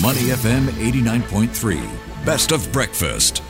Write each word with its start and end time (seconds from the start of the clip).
Money 0.00 0.30
FM 0.32 0.68
89.3. 0.80 2.24
Best 2.24 2.50
of 2.50 2.72
breakfast. 2.72 3.42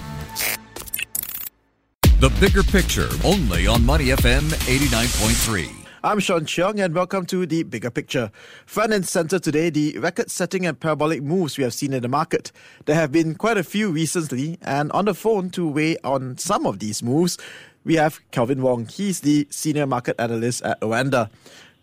The 2.19 2.31
bigger 2.41 2.65
picture 2.65 3.09
only 3.25 3.69
on 3.69 3.87
Money 3.87 4.07
FM 4.07 4.51
89.3. 4.67 5.71
I'm 6.03 6.19
Sean 6.19 6.45
Cheong 6.45 6.81
and 6.81 6.97
welcome 6.97 7.27
to 7.27 7.47
the 7.47 7.63
bigger 7.63 7.91
picture. 7.91 8.33
Front 8.67 8.93
and 8.93 9.07
center 9.07 9.39
today, 9.39 9.71
the 9.71 9.97
record 10.01 10.33
setting 10.33 10.67
and 10.67 10.79
parabolic 10.81 11.23
moves 11.23 11.57
we 11.57 11.63
have 11.63 11.75
seen 11.75 11.93
in 11.93 12.03
the 12.03 12.09
market. 12.09 12.51
There 12.87 12.97
have 12.97 13.13
been 13.13 13.37
quite 13.37 13.57
a 13.57 13.63
few 13.63 13.93
recently, 13.93 14.59
and 14.63 14.91
on 14.91 15.05
the 15.05 15.15
phone 15.15 15.49
to 15.51 15.69
weigh 15.69 15.97
on 15.99 16.39
some 16.39 16.67
of 16.67 16.81
these 16.81 17.05
moves, 17.05 17.39
we 17.85 17.95
have 17.95 18.19
Kelvin 18.33 18.63
Wong. 18.63 18.87
He's 18.87 19.21
the 19.21 19.47
senior 19.49 19.87
market 19.87 20.17
analyst 20.19 20.63
at 20.63 20.81
Oanda. 20.81 21.31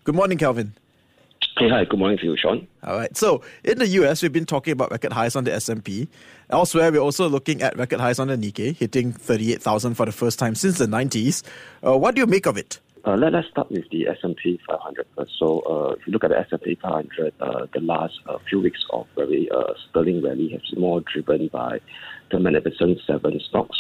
Good 0.04 0.16
morning, 0.16 0.38
Kelvin. 0.38 0.74
Hey, 1.60 1.68
hi. 1.68 1.84
Good 1.84 2.00
morning 2.00 2.18
to 2.20 2.24
you, 2.24 2.38
Sean. 2.38 2.66
All 2.84 2.96
right. 2.96 3.18
So 3.18 3.42
in 3.66 3.80
the 3.80 3.88
US, 3.88 4.24
we've 4.24 4.32
been 4.32 4.46
talking 4.46 4.72
about 4.72 4.92
record 4.92 5.12
highs 5.12 5.36
on 5.36 5.44
the 5.44 5.54
S&P. 5.54 6.08
Elsewhere, 6.50 6.90
we're 6.90 7.00
also 7.00 7.28
looking 7.28 7.62
at 7.62 7.78
record 7.78 8.00
highs 8.00 8.18
on 8.18 8.30
the 8.30 8.38
Nikkei, 8.38 8.74
hitting 8.74 9.12
38,000 9.12 9.96
for 9.96 10.06
the 10.06 10.14
first 10.14 10.40
time 10.40 10.56
since 10.56 10.78
the 10.78 10.86
90s. 10.86 11.44
Uh, 11.86 11.98
what 11.98 12.16
do 12.16 12.22
you 12.22 12.28
make 12.28 12.46
of 12.46 12.56
it? 12.56 12.80
Uh, 13.06 13.16
let, 13.18 13.36
us 13.36 13.44
start 13.52 13.70
with 13.70 13.84
the 13.92 14.08
S&P 14.08 14.58
500 14.70 15.06
first. 15.18 15.32
So 15.38 15.60
uh, 15.60 15.96
if 16.00 16.08
you 16.08 16.14
look 16.14 16.24
at 16.24 16.30
the 16.30 16.40
S&P 16.40 16.78
500, 16.82 17.34
uh, 17.42 17.66
the 17.74 17.82
last 17.82 18.14
uh, 18.30 18.38
few 18.48 18.62
weeks 18.62 18.86
of 18.92 19.06
very 19.18 19.50
uh, 19.52 19.74
sterling 19.90 20.24
rally 20.24 20.48
has 20.54 20.62
been 20.72 20.80
more 20.80 21.02
driven 21.02 21.50
by 21.50 21.82
the 22.32 22.40
Magnificent 22.40 23.00
Seven 23.06 23.38
stocks. 23.42 23.78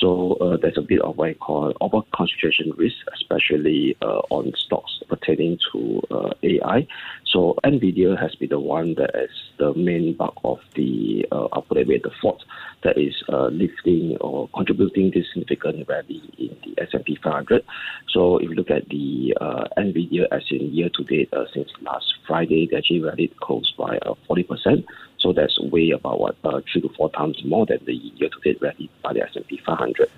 So 0.00 0.34
uh, 0.34 0.56
there's 0.60 0.76
a 0.76 0.82
bit 0.82 1.00
of 1.00 1.16
what 1.16 1.30
I 1.30 1.34
call 1.34 1.72
over 1.80 2.02
concentration 2.14 2.72
risk, 2.76 2.96
especially 3.14 3.96
uh, 4.02 4.20
on 4.30 4.52
stocks 4.56 5.00
pertaining 5.08 5.58
to 5.72 6.02
uh, 6.10 6.30
AI. 6.42 6.86
So 7.24 7.56
Nvidia 7.64 8.18
has 8.20 8.34
been 8.34 8.50
the 8.50 8.60
one 8.60 8.94
that 8.94 9.10
is 9.14 9.30
the 9.58 9.74
main 9.74 10.14
bulk 10.14 10.38
of 10.44 10.58
the, 10.74 11.26
uh, 11.32 11.48
I'll 11.52 11.62
put 11.62 11.78
it 11.78 11.86
away, 11.86 12.00
the 12.02 12.10
fault 12.20 12.44
that 12.82 12.98
is 12.98 13.14
uh, 13.28 13.46
lifting 13.46 14.16
or 14.20 14.48
contributing 14.54 15.12
this 15.14 15.26
significant 15.32 15.88
rally 15.88 16.22
in 16.38 16.56
the 16.64 16.82
S&P 16.82 17.18
500. 17.22 17.64
So 18.08 18.38
if 18.38 18.50
you 18.50 18.54
look 18.54 18.70
at 18.70 18.88
the 18.88 19.36
uh, 19.40 19.64
Nvidia 19.78 20.26
as 20.30 20.42
in 20.50 20.72
year 20.72 20.90
to 20.94 21.04
date 21.04 21.32
uh, 21.32 21.44
since 21.54 21.70
last 21.82 22.06
Friday, 22.26 22.68
they 22.70 22.76
actually 22.76 23.00
rallied 23.00 23.36
close 23.38 23.72
by 23.78 23.98
40%. 24.28 24.84
So 25.18 25.32
that's 25.32 25.58
way 25.60 25.90
about 25.90 26.20
what 26.20 26.36
uh, 26.44 26.60
three 26.70 26.82
to 26.82 26.88
four 26.96 27.10
times 27.10 27.42
more 27.44 27.66
than 27.66 27.78
the 27.84 27.94
year-to-date 27.94 28.58
rally 28.60 28.90
by 29.02 29.14
the 29.14 29.22
S&P 29.22 29.60
500. 29.64 30.10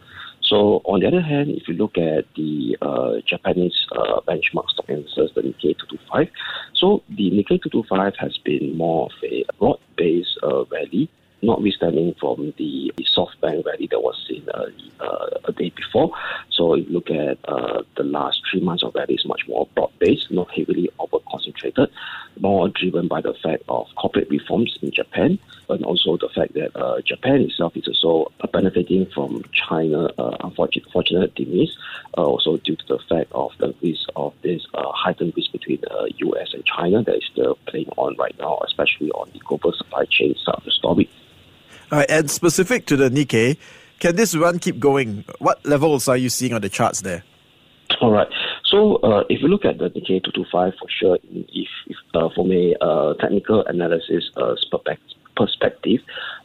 So 0.43 0.81
on 0.85 1.01
the 1.01 1.07
other 1.07 1.21
hand, 1.21 1.51
if 1.51 1.69
you 1.69 1.75
look 1.75 1.99
at 1.99 2.25
the 2.35 2.77
uh, 2.81 3.21
Japanese 3.27 3.87
uh, 3.93 4.21
benchmark 4.27 4.69
stock 4.71 4.89
indices, 4.89 5.31
the 5.35 5.43
Nikkei 5.43 5.77
225, 5.77 6.29
so 6.75 7.03
the 7.11 7.31
Nikkei 7.31 7.61
225 7.63 8.17
has 8.17 8.39
been 8.39 8.77
more 8.77 9.07
of 9.07 9.13
a 9.25 9.45
broad-based 9.59 10.39
uh, 10.43 10.65
rally 10.67 11.11
notwithstanding 11.43 12.15
from 12.19 12.53
the 12.59 12.93
the 12.97 13.05
SoftBank 13.05 13.65
rally 13.65 13.87
that 13.91 14.01
was 14.01 14.17
seen 14.29 14.47
uh, 14.53 14.67
uh, 15.01 15.29
a 15.45 15.53
day 15.53 15.71
before. 15.71 16.11
So 16.51 16.75
if 16.75 16.87
you 16.89 16.93
look 16.95 17.11
at 17.11 17.39
uh, 17.49 17.83
the 17.97 18.03
last 18.03 18.41
three 18.51 18.61
months 18.61 18.83
of 18.83 18.95
rally, 18.95 19.15
is 19.15 19.25
much 19.27 19.43
more 19.47 19.69
broad-based, 19.75 20.31
not 20.31 20.51
heavily 20.51 20.91
over-concentrated, 20.99 21.91
more 22.41 22.69
driven 22.69 23.09
by 23.09 23.21
the 23.21 23.35
fact 23.35 23.63
of 23.69 23.87
corporate 23.97 24.29
reforms 24.31 24.79
in 24.83 24.91
Japan, 24.91 25.39
and 25.69 25.85
also 25.85 26.17
the 26.17 26.29
fact 26.29 26.55
that 26.55 26.75
uh, 26.77 27.01
Japan 27.03 27.43
itself 27.43 27.77
is 27.77 27.89
also 27.89 28.33
benefiting 28.53 29.07
from 29.07 29.45
China 29.53 30.09
uh, 30.19 30.37
unfortunate, 30.43 31.35
demise, 31.35 31.77
uh, 32.17 32.23
also 32.23 32.57
due 32.59 32.77
to 32.77 32.87
the 32.87 32.99
fact 33.09 33.31
of 33.33 33.53
the 33.59 33.75
risk 33.83 34.09
of 34.17 34.33
this 34.43 34.67
heightened 34.75 35.33
risk 35.37 35.53
between 35.53 35.81
the 35.81 36.13
U.S. 36.19 36.55
and 36.55 36.65
China 36.65 37.03
that 37.03 37.17
is 37.17 37.25
still 37.31 37.59
playing 37.67 37.89
on 37.97 38.17
right 38.17 38.35
now, 38.39 38.59
especially 38.67 39.11
on 39.13 39.31
the 39.33 39.39
global 39.41 39.73
supply 39.73 40.05
chain 40.07 40.35
side 40.45 40.55
of 40.55 40.65
the 40.65 40.71
story. 40.71 41.09
All 41.91 41.99
right, 41.99 42.11
and 42.11 42.31
specific 42.31 42.87
to 42.87 42.97
the 42.97 43.09
Nikkei, 43.09 43.57
can 43.99 44.17
this 44.17 44.37
run 44.37 44.59
keep 44.59 44.79
going? 44.79 45.25
What 45.39 45.65
levels 45.65 46.09
are 46.09 46.17
you 46.17 46.29
seeing 46.29 46.53
on 46.53 46.61
the 46.61 46.69
charts 46.69 47.01
there? 47.01 47.25
All 48.01 48.13
right. 48.13 48.29
So 48.71 48.97
uh, 48.97 49.25
if 49.29 49.41
you 49.41 49.49
look 49.49 49.65
at 49.65 49.79
the 49.79 49.89
Nikkei 49.89 50.23
225, 50.23 50.73
for 50.79 50.89
sure, 50.89 51.19
if, 51.23 51.69
if 51.87 51.97
uh, 52.15 52.29
from 52.35 52.53
a 52.53 52.75
uh, 52.81 53.15
technical 53.15 53.65
analysis 53.67 54.31
uh, 54.37 54.55
perspective, 54.71 55.18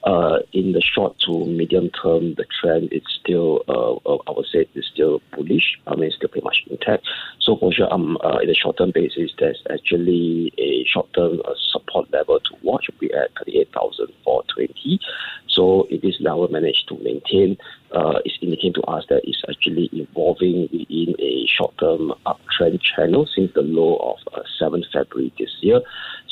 uh, 0.03 0.39
in 0.51 0.73
the 0.73 0.81
short 0.81 1.17
to 1.19 1.45
medium 1.45 1.89
term, 1.89 2.35
the 2.35 2.45
trend 2.59 2.91
is 2.91 3.01
still, 3.19 3.63
uh, 3.67 3.93
uh, 4.09 4.17
I 4.27 4.31
would 4.31 4.45
say, 4.51 4.67
is 4.75 4.85
still 4.93 5.21
bullish. 5.33 5.79
I 5.87 5.95
mean, 5.95 6.05
it's 6.05 6.15
still 6.15 6.29
pretty 6.29 6.43
much 6.43 6.63
intact. 6.69 7.07
So 7.39 7.55
for 7.55 7.71
sure, 7.71 7.91
um, 7.91 8.17
uh, 8.23 8.39
in 8.39 8.47
the 8.47 8.55
short 8.55 8.77
term 8.77 8.91
basis, 8.93 9.31
there's 9.39 9.61
actually 9.71 10.51
a 10.57 10.85
short 10.85 11.13
term 11.13 11.41
uh, 11.45 11.53
support 11.71 12.11
level 12.11 12.39
to 12.39 12.55
watch. 12.63 12.89
Be 12.99 13.13
at 13.13 13.31
38,420. 13.45 14.99
So 15.47 15.87
if 15.89 16.01
this 16.01 16.15
level 16.19 16.47
managed 16.47 16.87
to 16.89 16.97
maintain, 17.03 17.57
uh, 17.93 18.19
it's 18.25 18.37
indicating 18.41 18.73
to 18.73 18.81
us 18.83 19.05
that 19.09 19.21
it's 19.23 19.41
actually 19.49 19.89
evolving 19.93 20.67
within 20.71 21.15
a 21.19 21.45
short 21.47 21.77
term 21.77 22.13
uptrend 22.25 22.81
channel 22.81 23.27
since 23.33 23.51
the 23.53 23.61
low 23.61 23.97
of 23.97 24.33
uh, 24.33 24.41
7th 24.61 24.85
February 24.91 25.31
this 25.37 25.51
year. 25.61 25.81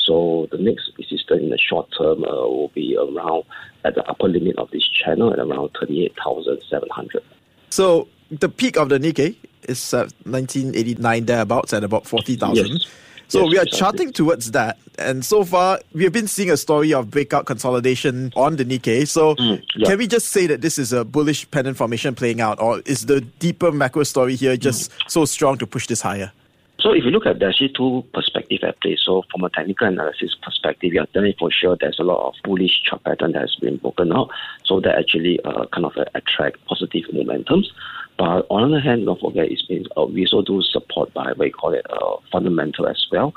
So 0.04 0.48
the 0.50 0.58
next 0.58 0.90
resistance 0.98 1.42
in 1.42 1.50
the 1.50 1.58
short 1.58 1.88
term 1.96 2.24
uh, 2.24 2.28
will 2.28 2.70
be 2.74 2.96
around 2.96 3.44
at 3.84 3.94
the 3.94 4.04
upper 4.08 4.28
limit 4.28 4.58
of 4.58 4.70
this 4.70 4.86
channel 4.88 5.32
at 5.32 5.38
around 5.38 5.70
38,700. 5.80 7.22
So 7.70 8.08
the 8.30 8.48
peak 8.48 8.76
of 8.76 8.88
the 8.88 8.98
Nikkei 8.98 9.36
is 9.68 9.94
uh, 9.94 10.08
1989 10.24 11.26
thereabouts 11.26 11.72
at 11.72 11.84
about 11.84 12.06
40,000. 12.06 12.66
Yes. 12.66 12.86
So 13.28 13.44
yes, 13.44 13.50
we 13.50 13.58
are 13.58 13.62
exactly. 13.62 13.78
charting 13.78 14.12
towards 14.12 14.50
that. 14.50 14.78
And 14.98 15.24
so 15.24 15.42
far, 15.44 15.80
we 15.94 16.04
have 16.04 16.12
been 16.12 16.26
seeing 16.28 16.50
a 16.50 16.56
story 16.56 16.92
of 16.92 17.10
breakout 17.10 17.46
consolidation 17.46 18.30
on 18.36 18.56
the 18.56 18.64
Nikkei. 18.64 19.08
So 19.08 19.34
Mm, 19.36 19.62
yeah. 19.76 19.86
can 19.88 19.98
we 19.98 20.06
just 20.06 20.28
say 20.28 20.46
that 20.48 20.60
this 20.60 20.78
is 20.78 20.92
a 20.92 21.04
bullish 21.04 21.50
pennant 21.50 21.76
formation 21.78 22.14
playing 22.14 22.40
out? 22.42 22.60
Or 22.60 22.80
is 22.84 23.06
the 23.06 23.22
deeper 23.22 23.72
macro 23.72 24.02
story 24.02 24.34
here 24.36 24.56
just 24.58 24.90
Mm. 24.90 25.10
so 25.10 25.24
strong 25.24 25.56
to 25.58 25.66
push 25.66 25.86
this 25.86 26.02
higher? 26.02 26.30
So 26.82 26.90
if 26.92 27.04
you 27.04 27.10
look 27.12 27.26
at 27.26 27.38
there's 27.38 27.54
actually 27.54 27.74
two 27.76 28.04
perspectives 28.12 28.64
at 28.64 28.80
play. 28.80 28.96
So 29.00 29.22
from 29.30 29.44
a 29.44 29.50
technical 29.50 29.86
analysis 29.86 30.34
perspective, 30.42 30.92
you're 30.92 31.06
telling 31.06 31.32
for 31.38 31.48
sure 31.48 31.76
there's 31.78 32.00
a 32.00 32.02
lot 32.02 32.26
of 32.26 32.34
bullish 32.42 32.82
chart 32.82 33.04
pattern 33.04 33.32
that 33.32 33.42
has 33.42 33.54
been 33.54 33.76
broken 33.76 34.12
out. 34.12 34.30
So 34.64 34.80
that 34.80 34.98
actually 34.98 35.38
uh, 35.44 35.66
kind 35.66 35.86
of 35.86 35.96
uh, 35.96 36.06
attract 36.16 36.64
positive 36.66 37.04
momentums. 37.14 37.66
But 38.18 38.46
on 38.50 38.68
the 38.68 38.76
other 38.76 38.80
hand, 38.80 39.06
don't 39.06 39.20
forget 39.20 39.52
it's 39.52 39.62
been 39.62 39.86
uh, 39.96 40.06
we 40.06 40.26
also 40.26 40.42
do 40.42 40.60
support 40.60 41.14
by 41.14 41.26
what 41.26 41.38
we 41.38 41.50
call 41.52 41.72
it 41.72 41.86
uh, 41.88 42.16
fundamental 42.32 42.88
as 42.88 43.06
well. 43.12 43.32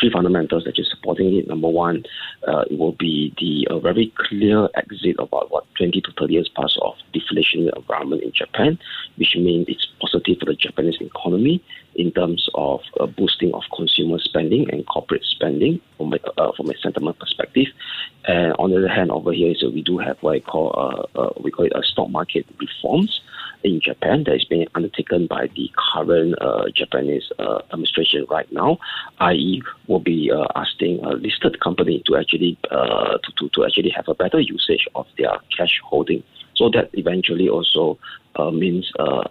Three 0.00 0.10
fundamentals 0.10 0.64
that 0.64 0.78
is 0.78 0.88
supporting 0.90 1.36
it. 1.36 1.46
Number 1.46 1.68
one, 1.68 2.04
uh, 2.46 2.64
it 2.70 2.78
will 2.78 2.92
be 2.92 3.34
the 3.38 3.66
uh, 3.72 3.78
very 3.78 4.12
clear 4.16 4.68
exit 4.74 5.16
about 5.18 5.50
what 5.50 5.64
20 5.76 6.00
to 6.00 6.12
30 6.18 6.32
years 6.32 6.50
past 6.56 6.78
of 6.82 6.94
deflationary 7.14 7.74
environment 7.76 8.22
in 8.22 8.32
Japan, 8.32 8.78
which 9.16 9.36
means 9.36 9.66
it's 9.68 9.86
positive 10.00 10.38
for 10.38 10.46
the 10.46 10.54
Japanese 10.54 10.96
economy 11.00 11.62
in 11.94 12.10
terms 12.12 12.48
of 12.54 12.80
uh, 13.00 13.06
boosting 13.06 13.52
of 13.54 13.62
consumer 13.74 14.18
spending 14.18 14.68
and 14.70 14.86
corporate 14.86 15.24
spending 15.24 15.80
from 15.96 16.12
a, 16.12 16.40
uh, 16.40 16.52
from 16.56 16.70
a 16.70 16.76
sentiment 16.78 17.18
perspective. 17.18 17.66
And 18.26 18.52
on 18.58 18.70
the 18.70 18.78
other 18.78 18.88
hand, 18.88 19.10
over 19.10 19.32
here, 19.32 19.54
so 19.58 19.70
we 19.70 19.82
do 19.82 19.98
have 19.98 20.16
what 20.22 20.36
I 20.36 20.40
call 20.40 21.08
uh, 21.14 21.30
we 21.40 21.50
call 21.50 21.66
it 21.66 21.72
a 21.74 21.82
stock 21.82 22.10
market 22.10 22.46
reforms 22.58 23.20
in 23.64 23.80
Japan 23.80 24.24
that 24.24 24.34
is 24.34 24.44
being 24.44 24.66
undertaken 24.74 25.26
by 25.26 25.48
the 25.56 25.70
current 25.92 26.34
uh, 26.40 26.64
Japanese 26.74 27.24
uh, 27.38 27.60
administration 27.72 28.26
right 28.30 28.50
now, 28.52 28.78
i.e., 29.20 29.62
will 29.88 30.00
be 30.00 30.30
uh, 30.30 30.46
asking 30.54 31.02
a 31.04 31.10
listed 31.14 31.58
company 31.60 32.02
to 32.06 32.16
actually 32.16 32.58
uh, 32.70 33.18
to, 33.18 33.32
to, 33.38 33.48
to 33.54 33.64
actually 33.64 33.90
have 33.90 34.06
a 34.08 34.14
better 34.14 34.38
usage 34.38 34.86
of 34.94 35.06
their 35.18 35.32
cash 35.56 35.80
holding. 35.82 36.22
So 36.56 36.70
that 36.70 36.90
eventually 36.92 37.48
also 37.48 37.98
uh, 38.36 38.50
means 38.50 38.90
uh, 38.98 39.22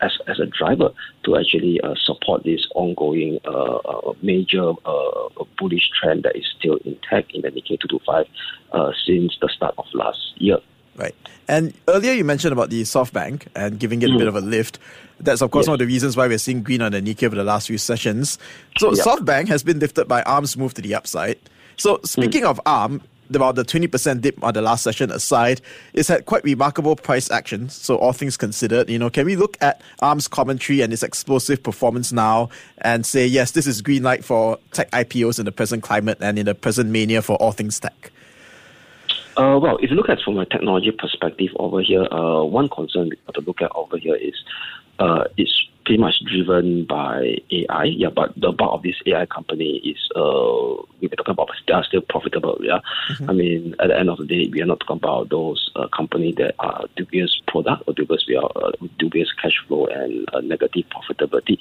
as, 0.00 0.12
as 0.28 0.38
a 0.40 0.46
driver 0.46 0.90
to 1.24 1.36
actually 1.36 1.80
uh, 1.82 1.94
support 2.02 2.44
this 2.44 2.66
ongoing 2.74 3.38
uh, 3.44 3.76
uh, 3.76 4.12
major 4.22 4.72
bullish 5.58 5.90
trend 6.00 6.22
that 6.22 6.36
is 6.36 6.44
still 6.58 6.78
intact 6.84 7.32
in 7.34 7.42
the 7.42 7.48
Nikkei 7.48 7.78
225 7.80 8.26
uh, 8.72 8.92
since 9.06 9.36
the 9.40 9.48
start 9.54 9.74
of 9.78 9.84
last 9.94 10.32
year. 10.36 10.58
Right. 11.00 11.14
And 11.48 11.74
earlier 11.88 12.12
you 12.12 12.24
mentioned 12.24 12.52
about 12.52 12.70
the 12.70 12.82
SoftBank 12.82 13.48
and 13.56 13.78
giving 13.78 14.02
it 14.02 14.10
a 14.10 14.12
bit 14.12 14.26
mm. 14.26 14.28
of 14.28 14.36
a 14.36 14.40
lift. 14.40 14.78
That's, 15.18 15.42
of 15.42 15.50
course, 15.50 15.64
Yes. 15.64 15.68
one 15.68 15.74
of 15.74 15.78
the 15.80 15.86
reasons 15.86 16.16
why 16.16 16.28
we're 16.28 16.38
seeing 16.38 16.62
green 16.62 16.82
on 16.82 16.92
the 16.92 17.00
Nikkei 17.00 17.24
over 17.24 17.36
the 17.36 17.44
last 17.44 17.66
few 17.66 17.78
sessions. 17.78 18.38
So 18.78 18.94
Yeah. 18.94 19.02
SoftBank 19.02 19.48
has 19.48 19.62
been 19.62 19.78
lifted 19.78 20.06
by 20.06 20.22
ARM's 20.22 20.56
move 20.56 20.74
to 20.74 20.82
the 20.82 20.94
upside. 20.94 21.38
So 21.76 21.96
mm. 21.96 22.06
speaking 22.06 22.44
of 22.44 22.60
ARM, 22.66 23.02
about 23.34 23.54
the 23.54 23.64
20% 23.64 24.20
dip 24.20 24.42
on 24.42 24.54
the 24.54 24.62
last 24.62 24.82
session 24.82 25.10
aside, 25.10 25.60
it's 25.94 26.08
had 26.08 26.26
quite 26.26 26.42
remarkable 26.44 26.96
price 26.96 27.30
action. 27.30 27.68
So 27.68 27.96
all 27.96 28.12
things 28.12 28.36
considered, 28.36 28.90
you 28.90 28.98
know, 28.98 29.08
can 29.08 29.24
we 29.24 29.36
look 29.36 29.56
at 29.60 29.80
ARM's 30.00 30.28
commentary 30.28 30.80
and 30.80 30.92
its 30.92 31.02
explosive 31.02 31.62
performance 31.62 32.12
now 32.12 32.48
and 32.78 33.06
say, 33.06 33.26
yes, 33.26 33.52
this 33.52 33.66
is 33.66 33.82
green 33.82 34.02
light 34.02 34.24
for 34.24 34.58
tech 34.72 34.90
IPOs 34.90 35.38
in 35.38 35.44
the 35.44 35.52
present 35.52 35.82
climate 35.82 36.18
and 36.20 36.38
in 36.38 36.46
the 36.46 36.54
present 36.54 36.90
mania 36.90 37.22
for 37.22 37.36
all 37.36 37.52
things 37.52 37.78
tech? 37.78 38.10
Uh, 39.40 39.58
well, 39.58 39.78
if 39.78 39.88
you 39.88 39.96
look 39.96 40.10
at 40.10 40.20
from 40.20 40.36
a 40.36 40.44
technology 40.44 40.90
perspective 40.90 41.48
over 41.56 41.80
here, 41.80 42.06
uh, 42.12 42.44
one 42.44 42.68
concern 42.68 43.08
we 43.08 43.16
have 43.24 43.34
to 43.34 43.40
look 43.40 43.62
at 43.62 43.72
over 43.74 43.96
here 43.96 44.14
is 44.14 44.34
uh, 44.98 45.24
it's 45.38 45.66
pretty 45.84 46.00
much 46.00 46.14
driven 46.26 46.84
by 46.84 47.36
AI. 47.50 47.84
Yeah, 47.84 48.10
but 48.14 48.32
the 48.36 48.52
bulk 48.52 48.74
of 48.74 48.82
this 48.82 48.96
AI 49.06 49.26
company 49.26 49.76
is 49.78 49.98
uh, 50.16 50.82
we're 51.00 51.08
talking 51.16 51.32
about 51.32 51.50
they 51.66 51.72
are 51.72 51.84
still 51.84 52.02
profitable. 52.02 52.58
Yeah, 52.60 52.80
mm-hmm. 53.10 53.30
I 53.30 53.32
mean 53.32 53.74
at 53.80 53.88
the 53.88 53.98
end 53.98 54.10
of 54.10 54.18
the 54.18 54.26
day, 54.26 54.48
we 54.52 54.62
are 54.62 54.66
not 54.66 54.80
talking 54.80 54.96
about 54.96 55.30
those 55.30 55.70
uh, 55.76 55.88
companies 55.88 56.36
that 56.36 56.54
are 56.58 56.84
dubious 56.96 57.40
product 57.46 57.84
or 57.86 57.94
dubious 57.94 58.24
we 58.28 58.36
uh, 58.36 58.70
dubious 58.98 59.32
cash 59.40 59.56
flow 59.66 59.86
and 59.86 60.26
uh, 60.32 60.40
negative 60.40 60.84
profitability. 60.90 61.58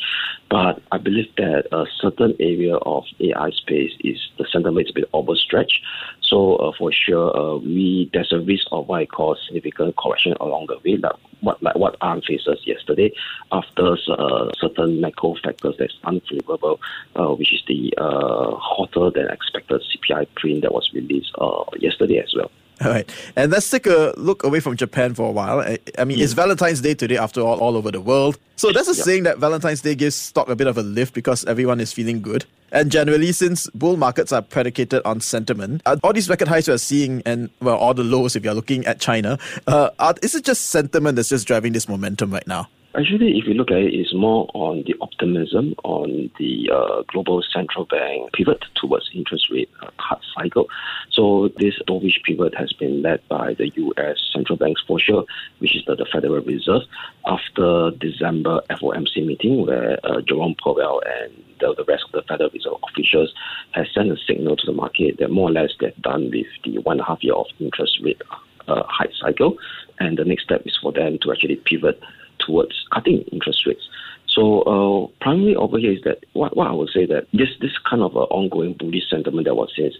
But 0.49 0.81
I 0.91 0.97
believe 0.97 1.27
that 1.37 1.65
a 1.71 1.85
certain 1.99 2.35
area 2.39 2.75
of 2.75 3.03
AI 3.19 3.49
space 3.51 3.91
is 4.01 4.17
the 4.37 4.45
sentiment 4.51 4.87
is 4.87 4.91
a 4.91 4.99
bit 4.99 5.09
overstretched. 5.13 5.79
So 6.21 6.55
uh, 6.57 6.71
for 6.77 6.91
sure, 6.91 7.35
uh, 7.35 7.57
we 7.57 8.09
there's 8.13 8.31
a 8.31 8.39
risk 8.39 8.67
of 8.71 8.87
what 8.87 9.01
I 9.01 9.05
call 9.05 9.37
significant 9.45 9.95
correction 9.97 10.33
along 10.39 10.67
the 10.67 10.77
way, 10.85 10.97
like 10.97 11.15
what 11.41 11.61
like 11.61 11.75
what 11.75 11.95
ARM 12.01 12.21
faces 12.21 12.59
yesterday 12.65 13.11
after 13.51 13.97
uh, 14.09 14.51
certain 14.59 15.01
macro 15.01 15.35
factors 15.43 15.75
that's 15.77 15.97
unfavorable, 16.03 16.79
uh, 17.15 17.33
which 17.33 17.53
is 17.53 17.61
the 17.67 17.93
uh, 17.97 18.55
hotter 18.55 19.09
than 19.11 19.29
expected 19.29 19.81
CPI 19.81 20.27
print 20.35 20.61
that 20.61 20.73
was 20.73 20.89
released 20.93 21.31
uh, 21.39 21.63
yesterday 21.77 22.19
as 22.19 22.33
well. 22.35 22.51
All 22.81 22.89
right. 22.89 23.09
And 23.35 23.51
let's 23.51 23.69
take 23.69 23.85
a 23.87 24.13
look 24.15 24.43
away 24.43 24.61
from 24.61 24.77
Japan 24.77 25.13
for 25.13 25.27
a 25.27 25.31
while. 25.31 25.59
I, 25.59 25.79
I 25.97 26.05
mean, 26.05 26.19
it's 26.19 26.33
Valentine's 26.33 26.79
Day 26.79 26.93
today, 26.93 27.17
after 27.17 27.41
all, 27.41 27.59
all 27.59 27.75
over 27.75 27.91
the 27.91 27.99
world. 27.99 28.37
So 28.55 28.71
that's 28.71 28.87
a 28.87 28.95
saying 28.95 29.23
that 29.23 29.37
Valentine's 29.37 29.81
Day 29.81 29.95
gives 29.95 30.15
stock 30.15 30.47
a 30.49 30.55
bit 30.55 30.67
of 30.67 30.77
a 30.77 30.81
lift 30.81 31.13
because 31.13 31.43
everyone 31.45 31.79
is 31.79 31.91
feeling 31.91 32.21
good. 32.21 32.45
And 32.71 32.91
generally, 32.91 33.31
since 33.31 33.69
bull 33.71 33.97
markets 33.97 34.31
are 34.31 34.41
predicated 34.41 35.01
on 35.03 35.21
sentiment, 35.21 35.81
uh, 35.85 35.97
all 36.03 36.13
these 36.13 36.29
record 36.29 36.47
highs 36.47 36.67
we're 36.67 36.77
seeing, 36.77 37.21
and 37.25 37.49
well, 37.61 37.77
all 37.77 37.93
the 37.93 38.03
lows 38.03 38.35
if 38.35 38.43
you're 38.43 38.53
looking 38.53 38.85
at 38.85 38.99
China, 38.99 39.39
uh, 39.67 39.89
are, 39.99 40.15
is 40.21 40.35
it 40.35 40.45
just 40.45 40.67
sentiment 40.67 41.15
that's 41.15 41.29
just 41.29 41.47
driving 41.47 41.73
this 41.73 41.89
momentum 41.89 42.31
right 42.31 42.45
now? 42.47 42.69
Actually, 42.97 43.37
if 43.37 43.45
you 43.45 43.53
look 43.53 43.69
at 43.69 43.77
it, 43.77 43.93
it's 43.93 44.15
more 44.15 44.49
on 44.55 44.83
the 44.87 44.95
optimism 44.99 45.75
on 45.83 46.31
the 46.39 46.71
uh, 46.73 47.03
global 47.07 47.43
central 47.53 47.85
bank 47.85 48.33
pivot 48.33 48.65
towards 48.73 49.11
interest 49.13 49.47
rate 49.51 49.69
uh, 49.83 49.91
cut 50.09 50.19
cycle. 50.35 50.67
So 51.11 51.49
this 51.57 51.75
dovish 51.87 52.23
pivot 52.23 52.55
has 52.57 52.73
been 52.73 53.03
led 53.03 53.21
by 53.29 53.53
the 53.53 53.69
U.S. 53.75 54.17
central 54.33 54.57
banks 54.57 54.81
for 54.87 54.99
sure, 54.99 55.23
which 55.59 55.75
is 55.75 55.83
the, 55.85 55.95
the 55.97 56.07
Federal 56.11 56.41
Reserve, 56.41 56.81
after 57.27 57.91
December 57.91 58.61
FOMC 58.71 59.23
meeting 59.23 59.67
where 59.67 59.99
uh, 60.03 60.21
Jerome 60.21 60.55
Powell 60.55 61.03
and 61.05 61.31
the, 61.59 61.75
the, 61.77 61.83
rest 61.83 62.05
of 62.05 62.13
the 62.13 62.23
Federal 62.27 62.49
Reserve 62.49 62.77
officials 62.91 63.31
has 63.73 63.85
sent 63.93 64.11
a 64.11 64.17
signal 64.25 64.57
to 64.57 64.65
the 64.65 64.73
market 64.73 65.19
that 65.19 65.29
more 65.29 65.49
or 65.49 65.51
less 65.51 65.69
they're 65.79 65.93
done 66.01 66.31
with 66.31 66.47
the 66.63 66.79
one 66.79 66.97
and 66.97 67.01
a 67.01 67.05
half 67.05 67.23
year 67.23 67.35
of 67.35 67.45
interest 67.59 67.99
rate 68.01 68.21
uh, 68.67 68.81
hike 68.87 69.13
cycle, 69.21 69.57
and 69.99 70.17
the 70.17 70.25
next 70.25 70.43
step 70.43 70.63
is 70.65 70.77
for 70.81 70.91
them 70.91 71.19
to 71.21 71.31
actually 71.31 71.57
pivot 71.57 72.01
towards 72.45 72.85
cutting 72.93 73.21
interest 73.31 73.65
rates. 73.65 73.87
So 74.27 74.61
uh, 74.61 75.07
primarily 75.21 75.55
over 75.55 75.77
here 75.77 75.91
is 75.91 76.01
that 76.03 76.23
what, 76.33 76.55
what 76.55 76.67
I 76.67 76.71
would 76.73 76.89
say 76.89 77.05
that 77.07 77.27
this 77.33 77.49
this 77.61 77.77
kind 77.89 78.01
of 78.01 78.15
uh, 78.15 78.29
ongoing 78.29 78.73
bullish 78.73 79.09
sentiment 79.09 79.45
that 79.45 79.55
was 79.55 79.73
seen 79.75 79.91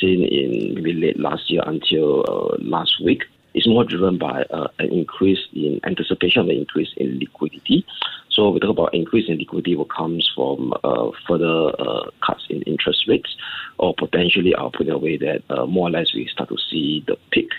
seen 0.00 0.24
in 0.24 0.74
maybe 0.74 0.92
late 0.92 1.18
last 1.18 1.50
year 1.50 1.62
until 1.66 2.24
uh, 2.28 2.56
last 2.60 3.00
week 3.04 3.24
is 3.54 3.66
more 3.66 3.84
driven 3.84 4.18
by 4.18 4.42
uh, 4.50 4.68
an 4.78 4.92
increase 4.92 5.38
in 5.52 5.80
anticipation 5.84 6.42
of 6.42 6.48
an 6.48 6.56
increase 6.56 6.92
in 6.96 7.18
liquidity. 7.18 7.86
So 8.30 8.50
we 8.50 8.58
talk 8.58 8.70
about 8.70 8.94
increase 8.94 9.28
in 9.28 9.38
liquidity 9.38 9.76
will 9.76 9.84
comes 9.84 10.28
from 10.34 10.74
uh, 10.82 11.10
further 11.26 11.70
uh, 11.78 12.10
cuts 12.26 12.44
in 12.50 12.62
interest 12.62 13.06
rates, 13.06 13.36
or 13.78 13.94
potentially 13.94 14.54
I'll 14.56 14.72
put 14.72 14.88
it 14.88 14.92
away 14.92 15.16
that 15.18 15.42
uh, 15.50 15.66
more 15.66 15.86
or 15.86 15.90
less 15.90 16.12
we 16.12 16.26
start 16.26 16.48
to 16.48 16.58
see 16.70 17.04
the 17.06 17.16
peak 17.30 17.50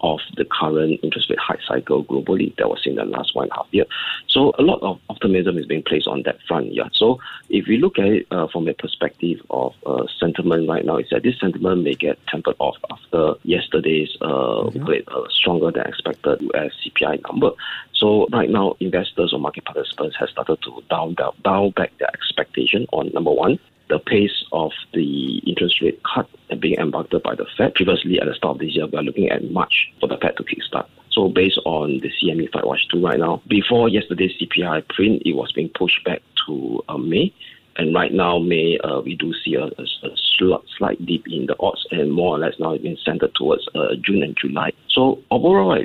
of 0.00 0.20
the 0.36 0.44
current 0.44 1.00
interest 1.02 1.30
rate 1.30 1.38
hike 1.38 1.60
cycle 1.66 2.04
globally 2.04 2.54
that 2.56 2.68
was 2.68 2.82
in 2.84 2.96
the 2.96 3.04
last 3.04 3.34
one 3.34 3.44
and 3.44 3.52
a 3.52 3.54
half 3.56 3.66
year. 3.70 3.84
So 4.28 4.52
a 4.58 4.62
lot 4.62 4.80
of 4.82 5.00
optimism 5.08 5.58
is 5.58 5.66
being 5.66 5.82
placed 5.82 6.06
on 6.06 6.22
that 6.24 6.38
front. 6.46 6.72
Yeah. 6.72 6.88
So 6.92 7.18
if 7.48 7.66
we 7.66 7.78
look 7.78 7.98
at 7.98 8.06
it 8.06 8.26
uh, 8.30 8.48
from 8.48 8.68
a 8.68 8.74
perspective 8.74 9.40
of 9.50 9.74
uh, 9.86 10.04
sentiment 10.18 10.68
right 10.68 10.84
now, 10.84 10.98
is 10.98 11.08
that 11.10 11.22
this 11.22 11.38
sentiment 11.40 11.82
may 11.82 11.94
get 11.94 12.18
tempered 12.26 12.56
off 12.58 12.76
after 12.90 13.34
yesterday's 13.42 14.16
uh, 14.20 14.26
mm-hmm. 14.26 14.88
uh, 15.08 15.28
stronger 15.30 15.70
than 15.70 15.86
expected 15.86 16.42
US 16.54 16.72
CPI 16.84 17.22
number. 17.28 17.50
So 17.94 18.28
right 18.32 18.48
now, 18.48 18.76
investors 18.80 19.32
or 19.32 19.40
market 19.40 19.64
participants 19.64 20.16
have 20.20 20.28
started 20.28 20.62
to 20.62 20.82
down 20.88 21.14
down, 21.14 21.34
down 21.44 21.70
back 21.70 21.92
their 21.98 22.10
expectation 22.14 22.86
on 22.92 23.10
number 23.12 23.32
one 23.32 23.58
the 23.88 23.98
pace 23.98 24.44
of 24.52 24.72
the 24.92 25.38
interest 25.38 25.80
rate 25.80 26.00
cut 26.02 26.28
being 26.60 26.78
embarked 26.78 27.14
by 27.22 27.34
the 27.34 27.46
Fed. 27.56 27.74
Previously, 27.74 28.20
at 28.20 28.26
the 28.26 28.34
start 28.34 28.56
of 28.56 28.60
this 28.60 28.74
year, 28.74 28.86
we 28.86 28.98
are 28.98 29.02
looking 29.02 29.30
at 29.30 29.50
March 29.50 29.90
for 30.00 30.08
the 30.08 30.16
Fed 30.16 30.36
to 30.36 30.44
kickstart. 30.44 30.86
So 31.10 31.28
based 31.28 31.58
on 31.64 32.00
the 32.00 32.10
CME 32.10 32.52
Fed 32.52 32.64
Watch 32.64 32.86
Tool 32.90 33.02
right 33.02 33.18
now, 33.18 33.42
before 33.48 33.88
yesterday's 33.88 34.32
CPI 34.40 34.88
print, 34.88 35.22
it 35.24 35.34
was 35.34 35.52
being 35.52 35.70
pushed 35.70 36.04
back 36.04 36.22
to 36.46 36.82
uh, 36.88 36.98
May. 36.98 37.34
And 37.76 37.94
right 37.94 38.12
now, 38.12 38.38
May, 38.38 38.78
uh, 38.82 39.00
we 39.00 39.14
do 39.14 39.32
see 39.44 39.54
a, 39.54 39.64
a, 39.64 39.82
a, 39.82 40.58
slight 40.78 41.04
dip 41.04 41.22
in 41.26 41.46
the 41.46 41.56
odds, 41.60 41.86
and 41.90 42.12
more 42.12 42.36
or 42.36 42.38
less 42.38 42.54
now 42.58 42.72
it's 42.72 42.82
been 42.82 42.96
centered 43.04 43.34
towards 43.34 43.66
uh, 43.74 43.94
June 44.00 44.22
and 44.22 44.36
July. 44.40 44.72
So 44.88 45.20
overall, 45.30 45.76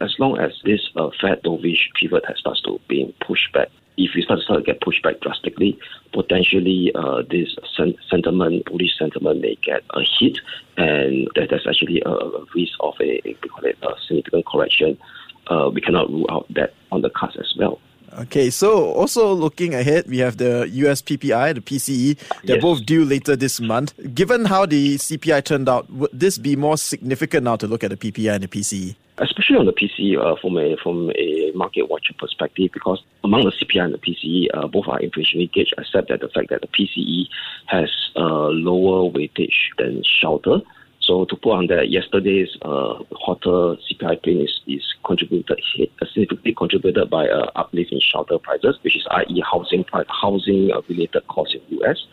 as 0.00 0.14
long 0.18 0.38
as 0.38 0.52
this 0.64 0.80
uh, 0.96 1.10
Fed 1.20 1.42
dovish 1.44 1.90
pivot 2.00 2.24
has 2.26 2.38
started 2.38 2.62
to 2.64 2.80
being 2.88 3.12
pushed 3.24 3.52
back, 3.52 3.68
if 3.96 4.10
we 4.14 4.22
start, 4.22 4.40
to, 4.40 4.44
start 4.44 4.64
to 4.64 4.72
get 4.72 4.80
pushed 4.80 5.02
back 5.02 5.20
drastically, 5.20 5.78
potentially 6.12 6.92
uh, 6.94 7.22
this 7.30 7.56
sen- 7.76 7.96
sentiment, 8.10 8.64
bullish 8.66 8.96
sentiment 8.98 9.40
may 9.40 9.56
get 9.62 9.82
a 9.94 10.00
hit, 10.18 10.38
and 10.76 11.28
that 11.36 11.48
there's 11.50 11.66
actually 11.68 12.02
a, 12.04 12.10
a 12.10 12.44
risk 12.54 12.74
of 12.80 12.94
a, 13.00 13.20
we 13.24 13.48
call 13.48 13.64
it 13.64 13.78
a 13.82 13.94
significant 14.06 14.46
correction. 14.46 14.98
Uh, 15.46 15.70
we 15.72 15.80
cannot 15.80 16.08
rule 16.10 16.26
out 16.30 16.46
that 16.50 16.74
on 16.90 17.02
the 17.02 17.10
cards 17.10 17.36
as 17.38 17.52
well. 17.58 17.78
Okay, 18.16 18.48
so 18.48 18.92
also 18.92 19.32
looking 19.32 19.74
ahead, 19.74 20.06
we 20.08 20.18
have 20.18 20.36
the 20.36 20.68
US 20.68 21.02
PPI, 21.02 21.54
the 21.54 21.60
PCE. 21.60 22.16
They're 22.44 22.56
yes. 22.56 22.62
both 22.62 22.86
due 22.86 23.04
later 23.04 23.34
this 23.34 23.60
month. 23.60 23.92
Given 24.14 24.44
how 24.44 24.66
the 24.66 24.96
CPI 24.96 25.44
turned 25.44 25.68
out, 25.68 25.90
would 25.90 26.10
this 26.12 26.38
be 26.38 26.54
more 26.54 26.76
significant 26.76 27.42
now 27.42 27.56
to 27.56 27.66
look 27.66 27.82
at 27.82 27.90
the 27.90 27.96
PPI 27.96 28.34
and 28.34 28.44
the 28.44 28.48
PCE? 28.48 28.94
Especially 29.18 29.56
on 29.56 29.66
the 29.66 29.72
PCE 29.72 30.18
uh, 30.18 30.36
from 30.40 30.58
a 30.58 30.76
from 30.82 31.10
a 31.16 31.52
market 31.54 31.88
watcher 31.88 32.14
perspective, 32.18 32.70
because 32.72 33.02
among 33.22 33.44
the 33.44 33.50
CPI 33.50 33.84
and 33.84 33.94
the 33.94 33.98
PCE, 33.98 34.48
uh, 34.54 34.66
both 34.66 34.88
are 34.88 34.98
inflationary 35.00 35.52
gauge, 35.52 35.72
except 35.78 36.08
that 36.08 36.20
the 36.20 36.28
fact 36.28 36.50
that 36.50 36.60
the 36.60 36.68
PCE 36.68 37.26
has 37.66 37.90
a 38.16 38.22
lower 38.22 39.10
weightage 39.10 39.70
than 39.78 40.02
shelter. 40.02 40.60
So 41.00 41.26
to 41.26 41.36
put 41.36 41.52
on 41.52 41.66
that, 41.66 41.90
yesterday's 41.90 42.56
uh, 42.62 43.02
hotter 43.12 43.76
CPI 43.76 44.22
print 44.22 44.40
is, 44.40 44.60
is 44.66 44.94
contributed 45.04 45.60
uh, 45.78 46.06
significantly 46.06 46.54
contributed 46.54 47.10
by 47.10 47.28
uh, 47.28 47.50
uplift 47.56 47.92
in 47.92 48.00
shelter 48.00 48.38
prices, 48.38 48.78
which 48.82 48.96
is 48.96 49.06
i.e. 49.10 49.44
housing 49.50 49.84
housing 50.08 50.72
uh, 50.72 50.80
related 50.88 51.26
costs 51.28 51.54
in 51.54 51.78
US. 51.80 52.06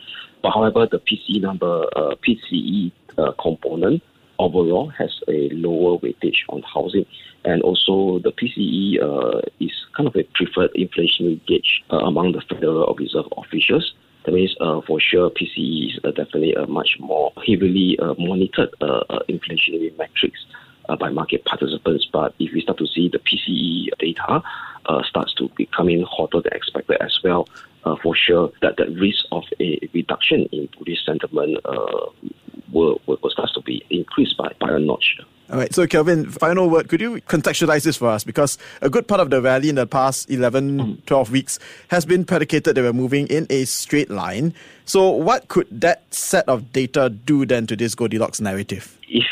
But 0.44 0.52
however, 0.52 0.88
the 0.92 1.00
PCE 1.00 1.42
number 1.42 1.86
uh, 1.96 2.16
PCE 2.16 2.92
uh, 3.18 3.32
component 3.40 4.04
overall 4.42 4.90
has 4.90 5.14
a 5.28 5.50
lower 5.50 5.98
weightage 6.00 6.42
on 6.50 6.64
housing. 6.64 7.06
And 7.46 7.62
also, 7.62 8.20
the 8.20 8.32
PCE 8.32 9.02
uh, 9.02 9.42
is 9.60 9.72
kind 9.96 10.08
of 10.08 10.16
a 10.16 10.24
preferred 10.34 10.72
inflationary 10.74 11.40
gauge 11.48 11.84
uh, 11.92 11.98
among 11.98 12.34
the 12.34 12.42
Federal 12.42 12.94
Reserve 12.96 13.26
officials. 13.38 13.94
That 14.26 14.34
means, 14.34 14.56
uh, 14.62 14.82
for 14.86 15.00
sure, 15.00 15.32
PCE 15.32 15.94
is 15.94 16.00
uh, 16.04 16.12
definitely 16.12 16.54
a 16.54 16.68
much 16.68 16.98
more 17.00 17.32
heavily 17.48 17.98
uh, 18.00 18.14
monitored 18.20 18.70
uh, 18.82 19.20
inflationary 19.30 19.96
metrics 19.98 20.46
by 21.00 21.10
market 21.10 21.46
participants. 21.46 22.06
But 22.12 22.36
if 22.38 22.54
we 22.54 22.62
start 22.62 22.78
to 22.80 22.88
see 22.88 23.10
the 23.10 23.20
PCE 23.20 23.98
data 23.98 24.44
starts 25.08 25.34
to 25.36 25.50
becoming 25.56 26.04
hotter 26.04 26.42
than 26.42 26.52
expected 26.52 26.98
as 27.00 27.18
well, 27.24 27.48
for 28.04 28.14
sure, 28.14 28.52
that 28.62 28.76
the 28.76 28.88
risk 29.00 29.24
of 29.32 29.44
a 29.62 29.80
reduction 29.94 30.50
in 30.52 30.68
bullish 30.78 31.06
sentiment 31.06 31.58
will, 32.72 33.02
will, 33.06 33.18
will 33.22 33.30
start 33.30 33.50
to 33.56 33.62
be 33.62 33.84
increased 33.90 34.38
by, 34.38 34.52
by 34.60 34.70
a 34.70 34.80
notch. 34.80 35.18
All 35.52 35.58
right. 35.58 35.74
So, 35.76 35.86
Kelvin, 35.86 36.30
final 36.30 36.70
word. 36.70 36.88
Could 36.88 37.02
you 37.02 37.20
contextualize 37.22 37.84
this 37.84 37.98
for 37.98 38.08
us? 38.08 38.24
Because 38.24 38.58
a 38.82 38.90
good 38.90 39.06
part 39.06 39.20
of 39.20 39.30
the 39.30 39.42
rally 39.42 39.68
in 39.68 39.76
the 39.76 39.86
past 39.86 40.30
11, 40.30 40.80
mm. 40.80 41.06
12 41.06 41.32
weeks 41.32 41.60
has 41.90 42.06
been 42.06 42.24
predicated 42.24 42.76
that 42.76 42.82
we're 42.82 42.94
moving 42.94 43.28
in 43.28 43.48
a 43.50 43.66
straight 43.66 44.10
line. 44.10 44.54
So, 44.86 45.10
what 45.10 45.50
could 45.50 45.68
that 45.72 46.04
set 46.14 46.48
of 46.48 46.72
data 46.72 47.10
do 47.10 47.46
then 47.46 47.68
to 47.68 47.76
this 47.76 47.96
Goldilocks 47.96 48.40
narrative? 48.40 48.98
If 49.10 49.26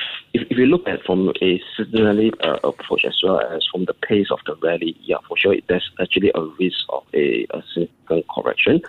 you 0.60 0.66
look 0.66 0.88
at 0.88 1.01
from 1.04 1.30
a 1.30 1.62
seasonally 1.78 2.32
uh, 2.44 2.60
approach 2.68 3.06
as 3.06 3.20
well 3.24 3.39
as 3.39 3.66
from 3.72 3.86
the 3.86 3.94
pace 3.94 4.28
of 4.30 4.39
the 4.46 4.56
rally, 4.62 4.96
yeah, 5.01 5.18
for 5.28 5.38
sure, 5.38 5.56
there's 5.68 5.89
actually 6.01 6.32
a 6.36 6.42
risk 6.60 6.80
of 6.89 7.04
a, 7.13 7.48
a 7.51 7.63
significant 7.74 8.25
correction. 8.34 8.82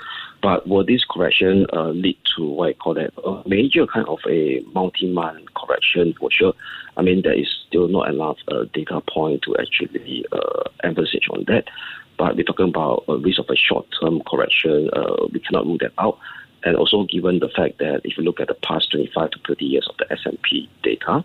But 0.42 0.66
will 0.66 0.84
this 0.84 1.04
correction 1.04 1.66
uh, 1.72 1.90
lead 1.90 2.18
to 2.36 2.44
what 2.44 2.70
I 2.70 2.72
call 2.72 2.94
that 2.94 3.12
a 3.24 3.48
major 3.48 3.86
kind 3.86 4.06
of 4.08 4.18
a 4.28 4.60
multi-month 4.74 5.54
correction? 5.54 6.14
For 6.18 6.30
sure, 6.30 6.54
I 6.96 7.02
mean 7.02 7.22
there 7.22 7.38
is 7.38 7.48
still 7.68 7.88
not 7.88 8.08
enough 8.08 8.38
uh, 8.48 8.64
data 8.72 9.00
point 9.08 9.42
to 9.42 9.56
actually 9.58 10.24
uh, 10.32 10.64
emphasize 10.82 11.28
on 11.30 11.44
that. 11.46 11.64
But 12.18 12.36
we're 12.36 12.44
talking 12.44 12.68
about 12.68 13.04
a 13.08 13.16
risk 13.16 13.38
of 13.38 13.46
a 13.48 13.56
short-term 13.56 14.22
correction. 14.28 14.90
Uh, 14.92 15.26
we 15.32 15.40
cannot 15.40 15.64
rule 15.64 15.78
that 15.80 15.92
out 15.98 16.18
and 16.64 16.76
also 16.76 17.04
given 17.04 17.38
the 17.38 17.48
fact 17.48 17.78
that 17.78 18.00
if 18.04 18.16
you 18.18 18.24
look 18.24 18.40
at 18.40 18.48
the 18.48 18.54
past 18.54 18.90
25 18.92 19.30
to 19.30 19.38
30 19.46 19.64
years 19.64 19.88
of 19.88 19.96
the 19.96 20.12
S&P 20.12 20.68
data 20.82 21.24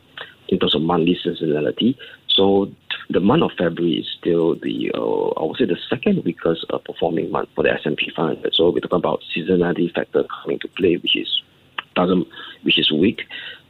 in 0.49 0.59
terms 0.59 0.75
of 0.75 0.81
monthly 0.81 1.17
seasonality, 1.23 1.95
so 2.27 2.69
the 3.09 3.19
month 3.19 3.43
of 3.43 3.51
February 3.57 3.99
is 3.99 4.07
still 4.19 4.55
the 4.55 4.91
uh, 4.93 5.39
I 5.39 5.45
would 5.45 5.57
say 5.57 5.65
the 5.65 5.77
second 5.89 6.23
weakest 6.25 6.65
uh, 6.73 6.79
performing 6.79 7.31
month 7.31 7.49
for 7.55 7.63
the 7.63 7.71
S&P 7.71 8.11
500. 8.15 8.53
So 8.53 8.69
we're 8.69 8.79
talking 8.79 8.97
about 8.97 9.21
seasonality 9.35 9.93
factor 9.93 10.23
coming 10.41 10.59
to 10.59 10.67
play, 10.69 10.97
which 10.97 11.15
is 11.15 11.41
doesn't 11.95 12.27
which 12.63 12.77
is 12.77 12.91
weak 12.91 13.21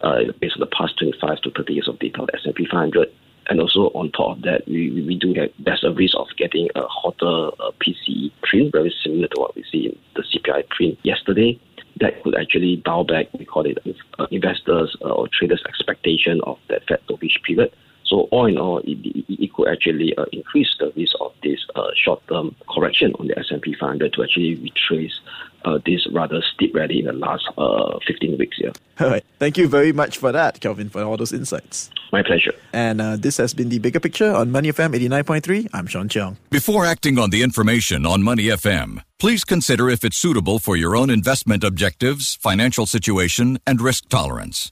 uh, 0.02 0.22
based 0.40 0.56
on 0.56 0.62
the 0.62 0.76
past 0.76 0.98
25 0.98 1.42
to 1.42 1.52
30 1.52 1.74
years 1.74 1.88
of 1.88 2.00
data 2.00 2.22
of 2.22 2.28
the 2.28 2.36
S&P 2.36 2.66
500. 2.66 3.10
And 3.48 3.62
also 3.62 3.92
on 3.94 4.12
top 4.12 4.38
of 4.38 4.44
that, 4.44 4.68
we, 4.68 4.90
we 5.06 5.16
do 5.16 5.34
have 5.36 5.52
there's 5.60 5.84
a 5.84 5.92
risk 5.92 6.16
of 6.18 6.28
getting 6.38 6.70
a 6.76 6.82
hotter 6.88 7.52
uh, 7.60 7.72
PCE 7.80 8.32
print, 8.42 8.72
very 8.72 8.94
similar 9.04 9.28
to 9.28 9.40
what 9.40 9.56
we 9.56 9.64
see 9.72 9.88
in 9.88 10.00
the 10.16 10.24
CPI 10.24 10.68
print 10.70 10.98
yesterday. 11.04 11.60
That 12.02 12.22
could 12.24 12.36
actually 12.36 12.78
dial 12.78 13.06
back, 13.06 13.28
we 13.38 13.46
call 13.46 13.66
it 13.66 13.78
uh, 14.20 14.28
investors 14.32 14.96
uh, 15.02 15.10
or 15.10 15.28
traders' 15.28 15.64
expectation 15.68 16.42
of 16.44 16.60
that 16.68 16.86
Fed 16.88 17.00
dovish 17.08 17.42
period. 17.44 17.72
So 18.06 18.28
all 18.32 18.46
in 18.46 18.58
all, 18.58 18.80
it, 18.80 19.00
it 19.30 19.54
could 19.54 19.68
actually 19.68 20.16
uh, 20.18 20.26
increase 20.32 20.76
the 20.78 20.92
risk 20.96 21.16
of 21.20 21.34
this 21.42 21.66
uh, 21.76 21.90
short-term 21.96 22.56
correction 22.70 23.14
on 23.18 23.28
the 23.28 23.40
S&P 23.40 23.74
500 23.74 24.14
to 24.14 24.24
actually 24.24 24.56
retrace 24.56 25.20
uh, 25.66 25.80
this 25.86 26.08
rather 26.12 26.42
steep 26.54 26.74
rally 26.76 27.00
in 27.00 27.06
the 27.06 27.14
last 27.14 27.46
uh, 27.58 28.00
15 28.08 28.38
weeks 28.38 28.58
here. 28.58 28.72
All 29.00 29.10
right. 29.10 29.26
Thank 29.40 29.58
you 29.58 29.68
very 29.68 29.92
much 29.92 30.18
for 30.18 30.32
that, 30.32 30.62
Kelvin, 30.62 30.90
for 30.90 31.04
all 31.04 31.18
those 31.18 31.34
insights. 31.34 31.90
My 32.14 32.24
pleasure. 32.24 32.54
And 32.72 33.02
uh, 33.02 33.18
this 33.18 33.36
has 33.38 33.54
been 33.54 33.68
the 33.68 33.80
bigger 33.80 34.00
picture 34.00 34.32
on 34.32 34.52
Money 34.52 34.70
FM 34.72 34.96
89.3. 34.96 35.70
I'm 35.74 35.88
Sean 35.88 36.08
Cheong. 36.08 36.38
Before 36.50 36.86
acting 36.86 37.20
on 37.20 37.30
the 37.30 37.44
information 37.44 38.06
on 38.06 38.24
Money 38.24 38.44
FM, 38.46 39.04
please 39.20 39.44
consider 39.44 39.90
if 39.90 40.06
it's 40.06 40.16
suitable 40.16 40.60
for 40.60 40.78
your 40.78 40.96
own 40.96 41.10
investment 41.10 41.64
objectives, 41.64 42.36
financial 42.36 42.86
situation, 42.86 43.60
and 43.68 43.82
risk 43.82 44.08
tolerance. 44.08 44.72